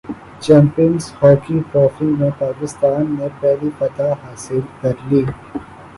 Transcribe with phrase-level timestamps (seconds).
[0.43, 5.23] champions hockey trophy میں پاکستان نے پہلی فتح حاصل کرلی